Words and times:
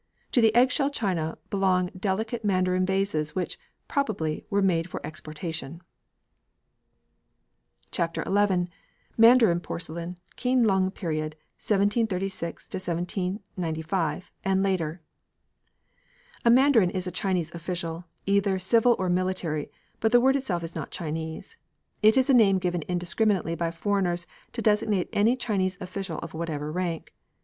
To 0.31 0.41
the 0.41 0.55
eggshell 0.55 0.89
china 0.89 1.37
belong 1.51 1.91
the 1.93 1.99
delicate 1.99 2.43
Mandarin 2.43 2.87
vases 2.87 3.35
which, 3.35 3.59
probably, 3.87 4.43
were 4.49 4.63
made 4.63 4.89
for 4.89 4.99
exportation. 5.05 5.79
XI 7.93 8.07
MANDARIN 8.27 8.31
PORCELAIN 8.31 8.57
CHAPTER 8.57 8.57
XI 8.57 8.71
MANDARIN 9.19 9.59
PORCELAIN 9.59 10.17
KEEN 10.37 10.63
LUNG 10.63 10.89
PERIOD 10.89 11.35
(1736 11.59 12.73
1795) 12.73 14.31
AND 14.43 14.63
LATER 14.63 15.01
A 16.43 16.49
mandarin 16.49 16.89
is 16.89 17.05
a 17.05 17.11
Chinese 17.11 17.51
official, 17.53 18.05
either 18.25 18.57
civil 18.57 18.95
or 18.97 19.07
military, 19.07 19.69
but 19.99 20.11
the 20.11 20.19
word 20.19 20.35
itself 20.35 20.63
is 20.63 20.73
not 20.73 20.89
Chinese. 20.89 21.57
It 22.01 22.17
is 22.17 22.27
a 22.27 22.33
name 22.33 22.57
given 22.57 22.81
indiscriminately 22.87 23.53
by 23.53 23.69
foreigners 23.69 24.25
to 24.53 24.63
designate 24.63 25.09
any 25.13 25.35
Chinese 25.35 25.77
official 25.79 26.17
of 26.23 26.33
whatever 26.33 26.71
rank. 26.71 27.13